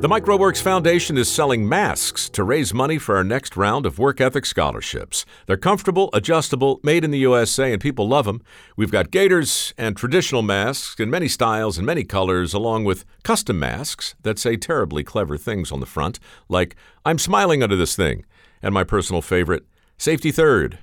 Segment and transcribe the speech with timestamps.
[0.00, 4.18] The mikeroweWORKS Foundation is selling masks to raise money for our next round of work
[4.18, 5.26] ethic scholarships.
[5.44, 8.40] They're comfortable, adjustable, made in the USA, and people love them.
[8.78, 13.58] We've got gaiters and traditional masks in many styles and many colors, along with custom
[13.58, 18.24] masks that say terribly clever things on the front, like, I'm smiling under this thing,
[18.62, 19.66] and my personal favorite,
[19.98, 20.78] Safety Third.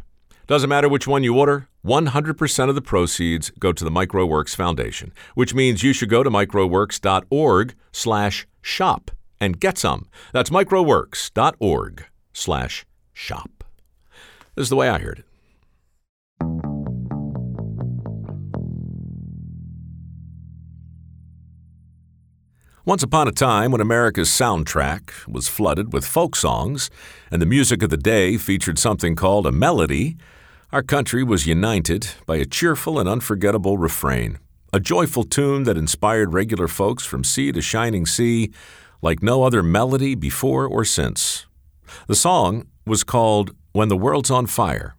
[0.46, 5.12] Doesn't matter which one you order, 100% of the proceeds go to the mikeroweWORKS Foundation,
[5.34, 10.08] which means you should go to mikeroweworks.org slash shop and get some.
[10.34, 13.64] That's mikeroweworks.org slash shop.
[14.56, 15.26] This is the way I heard it.
[22.88, 26.90] Once upon a time, when America's soundtrack was flooded with folk songs
[27.30, 30.16] and the music of the day featured something called a melody,
[30.72, 34.40] our country was united by a cheerful and unforgettable refrain,
[34.74, 38.52] a joyful tune that inspired regular folks from sea to shining sea
[39.02, 41.46] like no other melody before or since.
[42.08, 44.96] The song was called When the World's on Fire,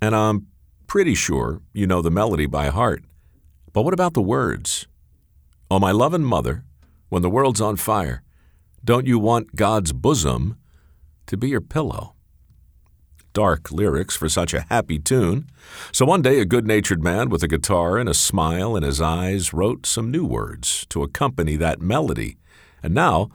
[0.00, 0.46] and I'm
[0.86, 3.04] pretty sure you know the melody by heart.
[3.72, 4.86] But what about the words?
[5.70, 6.64] Oh, my loving mother,
[7.08, 8.22] when the world's on fire,
[8.84, 10.56] don't you want God's bosom
[11.26, 12.14] to be your pillow?
[13.32, 15.46] Dark lyrics for such a happy tune.
[15.92, 19.00] So one day, a good natured man with a guitar and a smile in his
[19.00, 22.38] eyes wrote some new words to accompany that melody.
[22.82, 23.30] And now,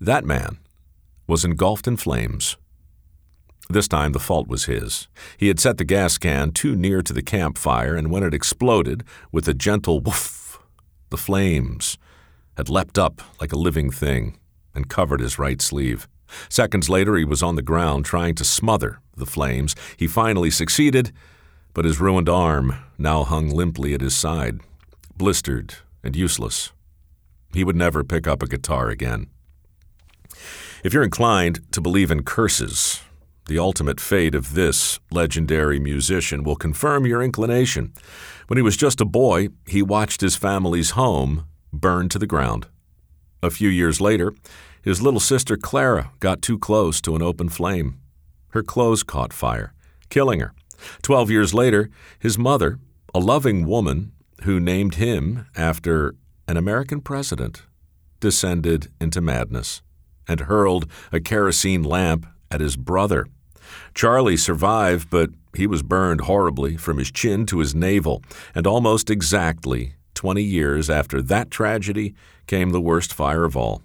[0.00, 0.58] that man
[1.26, 2.56] was engulfed in flames.
[3.68, 5.08] This time the fault was his.
[5.38, 9.02] He had set the gas can too near to the campfire, and when it exploded
[9.32, 10.60] with a gentle woof,
[11.10, 11.96] the flames
[12.56, 14.38] had leapt up like a living thing
[14.74, 16.06] and covered his right sleeve.
[16.48, 19.74] Seconds later, he was on the ground trying to smother the flames.
[19.96, 21.12] He finally succeeded,
[21.72, 24.60] but his ruined arm now hung limply at his side,
[25.16, 26.72] blistered and useless.
[27.52, 29.26] He would never pick up a guitar again.
[30.82, 33.00] If you're inclined to believe in curses,
[33.46, 37.92] the ultimate fate of this legendary musician will confirm your inclination.
[38.48, 42.66] When he was just a boy, he watched his family's home burn to the ground.
[43.42, 44.32] A few years later,
[44.82, 47.98] his little sister Clara got too close to an open flame.
[48.54, 49.74] Her clothes caught fire,
[50.10, 50.54] killing her.
[51.02, 52.78] Twelve years later, his mother,
[53.12, 54.12] a loving woman
[54.44, 56.14] who named him after
[56.46, 57.62] an American president,
[58.20, 59.82] descended into madness
[60.28, 63.26] and hurled a kerosene lamp at his brother.
[63.92, 68.22] Charlie survived, but he was burned horribly from his chin to his navel,
[68.54, 72.14] and almost exactly 20 years after that tragedy
[72.46, 73.82] came the worst fire of all.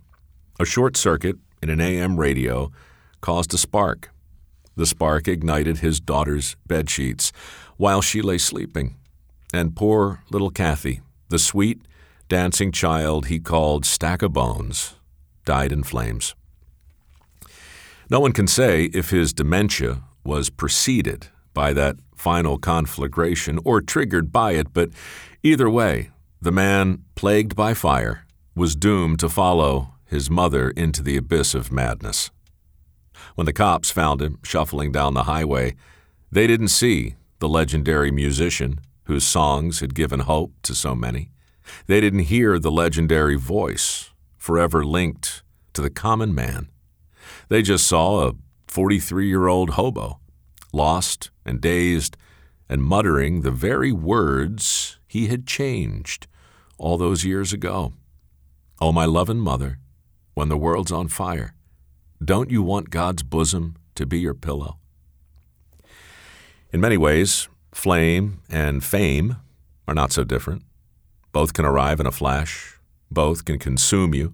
[0.59, 2.71] A short circuit in an AM radio
[3.19, 4.11] caused a spark.
[4.75, 7.31] The spark ignited his daughter's bed sheets
[7.77, 8.95] while she lay sleeping,
[9.53, 11.81] and poor little Kathy, the sweet,
[12.27, 14.95] dancing child he called Stack of Bones,
[15.45, 16.35] died in flames.
[18.09, 24.31] No one can say if his dementia was preceded by that final conflagration or triggered
[24.31, 24.89] by it, but
[25.43, 26.09] either way,
[26.41, 28.25] the man plagued by fire
[28.55, 32.31] was doomed to follow his mother into the abyss of madness.
[33.35, 35.75] When the cops found him shuffling down the highway,
[36.31, 41.31] they didn't see the legendary musician whose songs had given hope to so many.
[41.87, 45.43] They didn't hear the legendary voice forever linked
[45.73, 46.69] to the common man.
[47.49, 48.33] They just saw a
[48.67, 50.19] 43 year old hobo,
[50.71, 52.17] lost and dazed,
[52.67, 56.27] and muttering the very words he had changed
[56.77, 57.93] all those years ago.
[58.79, 59.79] Oh, my loving mother,
[60.35, 61.53] when the world's on fire,
[62.23, 64.77] don't you want God's bosom to be your pillow?
[66.71, 69.37] In many ways, flame and fame
[69.87, 70.63] are not so different.
[71.31, 72.77] Both can arrive in a flash,
[73.09, 74.33] both can consume you,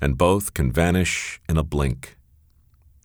[0.00, 2.16] and both can vanish in a blink.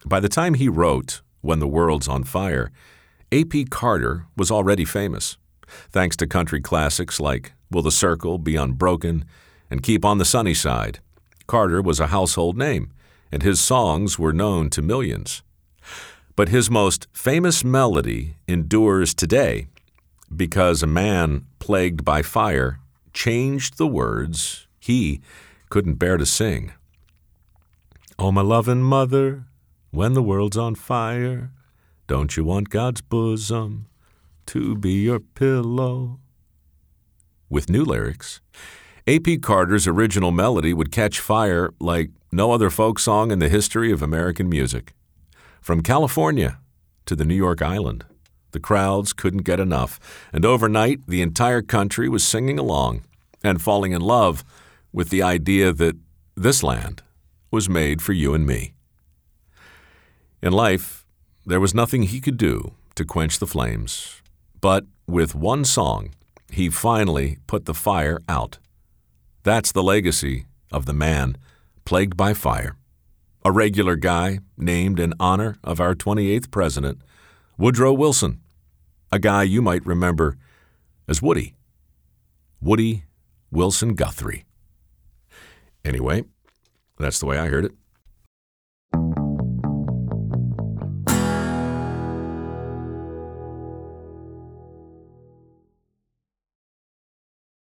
[0.05, 2.71] By the time he wrote When the World's on Fire,
[3.31, 3.65] A.P.
[3.65, 5.37] Carter was already famous,
[5.89, 9.25] thanks to country classics like Will the Circle Be Unbroken
[9.69, 10.99] and Keep on the Sunny Side.
[11.47, 12.91] Carter was a household name,
[13.31, 15.43] and his songs were known to millions.
[16.35, 19.67] But his most famous melody endures today
[20.35, 22.79] because a man plagued by fire
[23.13, 25.21] changed the words he
[25.69, 26.73] couldn't bear to sing.
[28.17, 29.45] Oh, my loving mother,
[29.91, 31.51] when the world's on fire,
[32.07, 33.87] don't you want God's bosom
[34.47, 36.19] to be your pillow?
[37.49, 38.41] With new lyrics,
[39.07, 39.39] A.P.
[39.39, 44.01] Carter's original melody would catch fire like no other folk song in the history of
[44.01, 44.93] American music.
[45.59, 46.59] From California
[47.05, 48.05] to the New York Island,
[48.51, 49.99] the crowds couldn't get enough,
[50.31, 53.03] and overnight the entire country was singing along
[53.43, 54.43] and falling in love
[54.93, 55.97] with the idea that
[56.35, 57.03] this land
[57.49, 58.73] was made for you and me.
[60.41, 61.05] In life,
[61.45, 64.21] there was nothing he could do to quench the flames,
[64.59, 66.11] but with one song,
[66.49, 68.57] he finally put the fire out.
[69.43, 71.37] That's the legacy of the man
[71.85, 72.75] plagued by fire.
[73.43, 77.01] A regular guy named in honor of our 28th president,
[77.57, 78.41] Woodrow Wilson.
[79.11, 80.37] A guy you might remember
[81.07, 81.55] as Woody.
[82.61, 83.03] Woody
[83.51, 84.45] Wilson Guthrie.
[85.83, 86.23] Anyway,
[86.99, 87.73] that's the way I heard it.